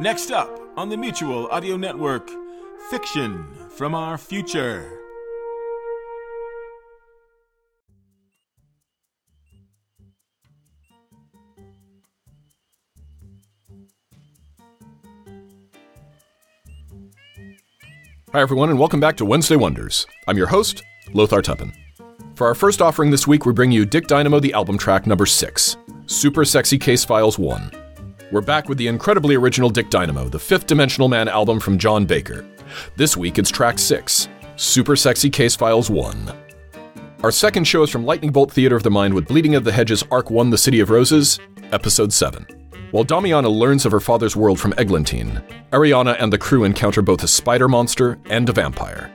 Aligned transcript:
Next 0.00 0.30
up 0.30 0.60
on 0.76 0.90
the 0.90 0.96
Mutual 0.96 1.48
Audio 1.48 1.76
Network, 1.76 2.30
Fiction 2.88 3.44
from 3.68 3.96
Our 3.96 4.16
Future. 4.16 4.96
Hi, 18.32 18.40
everyone, 18.40 18.70
and 18.70 18.78
welcome 18.78 19.00
back 19.00 19.16
to 19.16 19.24
Wednesday 19.24 19.56
Wonders. 19.56 20.06
I'm 20.28 20.36
your 20.36 20.46
host, 20.46 20.84
Lothar 21.12 21.42
Tuppen. 21.42 21.72
For 22.36 22.46
our 22.46 22.54
first 22.54 22.80
offering 22.80 23.10
this 23.10 23.26
week, 23.26 23.44
we 23.44 23.52
bring 23.52 23.72
you 23.72 23.84
Dick 23.84 24.06
Dynamo, 24.06 24.38
the 24.38 24.52
album 24.52 24.78
track 24.78 25.08
number 25.08 25.26
6, 25.26 25.76
Super 26.06 26.44
Sexy 26.44 26.78
Case 26.78 27.04
Files 27.04 27.36
1. 27.36 27.87
We're 28.30 28.42
back 28.42 28.68
with 28.68 28.76
the 28.76 28.88
incredibly 28.88 29.36
original 29.36 29.70
Dick 29.70 29.88
Dynamo, 29.88 30.28
the 30.28 30.38
fifth 30.38 30.66
Dimensional 30.66 31.08
Man 31.08 31.28
album 31.28 31.58
from 31.58 31.78
John 31.78 32.04
Baker. 32.04 32.44
This 32.94 33.16
week 33.16 33.38
it's 33.38 33.50
track 33.50 33.78
6, 33.78 34.28
Super 34.56 34.96
Sexy 34.96 35.30
Case 35.30 35.56
Files 35.56 35.88
1. 35.88 36.30
Our 37.22 37.30
second 37.30 37.64
show 37.64 37.84
is 37.84 37.90
from 37.90 38.04
Lightning 38.04 38.30
Bolt 38.30 38.52
Theater 38.52 38.76
of 38.76 38.82
the 38.82 38.90
Mind 38.90 39.14
with 39.14 39.28
Bleeding 39.28 39.54
of 39.54 39.64
the 39.64 39.72
Hedges 39.72 40.04
Arc 40.10 40.30
1 40.30 40.50
The 40.50 40.58
City 40.58 40.80
of 40.80 40.90
Roses, 40.90 41.40
Episode 41.72 42.12
7. 42.12 42.44
While 42.90 43.06
Damiana 43.06 43.50
learns 43.50 43.86
of 43.86 43.92
her 43.92 44.00
father's 44.00 44.36
world 44.36 44.60
from 44.60 44.74
Eglantine, 44.74 45.42
Ariana 45.70 46.14
and 46.20 46.30
the 46.30 46.36
crew 46.36 46.64
encounter 46.64 47.00
both 47.00 47.22
a 47.22 47.28
spider 47.28 47.66
monster 47.66 48.18
and 48.28 48.46
a 48.46 48.52
vampire. 48.52 49.10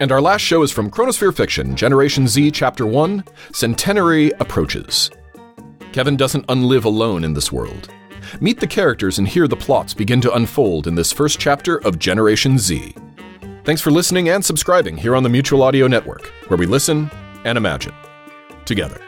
And 0.00 0.12
our 0.12 0.20
last 0.20 0.42
show 0.42 0.62
is 0.62 0.70
from 0.70 0.90
Chronosphere 0.90 1.34
Fiction, 1.34 1.74
Generation 1.74 2.28
Z, 2.28 2.50
Chapter 2.50 2.84
1 2.84 3.24
Centenary 3.54 4.32
Approaches. 4.32 5.10
Kevin 5.94 6.18
doesn't 6.18 6.46
unlive 6.48 6.84
alone 6.84 7.24
in 7.24 7.32
this 7.32 7.50
world. 7.50 7.88
Meet 8.40 8.60
the 8.60 8.66
characters 8.66 9.18
and 9.18 9.28
hear 9.28 9.48
the 9.48 9.56
plots 9.56 9.94
begin 9.94 10.20
to 10.22 10.34
unfold 10.34 10.86
in 10.86 10.94
this 10.94 11.12
first 11.12 11.38
chapter 11.38 11.78
of 11.78 11.98
Generation 11.98 12.58
Z. 12.58 12.94
Thanks 13.64 13.80
for 13.80 13.90
listening 13.90 14.28
and 14.28 14.44
subscribing 14.44 14.96
here 14.96 15.16
on 15.16 15.22
the 15.22 15.28
Mutual 15.28 15.62
Audio 15.62 15.86
Network, 15.86 16.26
where 16.48 16.58
we 16.58 16.66
listen 16.66 17.10
and 17.44 17.56
imagine 17.56 17.94
together. 18.64 19.00